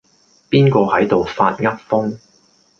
[0.49, 2.17] 邊個係度發噏風